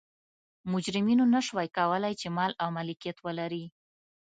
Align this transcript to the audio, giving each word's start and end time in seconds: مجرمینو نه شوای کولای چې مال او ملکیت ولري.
مجرمینو 0.71 1.25
نه 1.35 1.41
شوای 1.47 1.67
کولای 1.77 2.13
چې 2.21 2.27
مال 2.37 2.51
او 2.61 2.69
ملکیت 2.77 3.17
ولري. 3.25 3.65